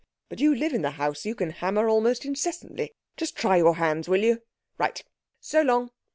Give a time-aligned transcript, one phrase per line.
[0.29, 1.25] But you live in the house.
[1.27, 2.95] You can hammer almost incessantly.
[3.17, 4.41] Just try your hands, will you?
[4.79, 5.03] Right.
[5.39, 5.91] So long!"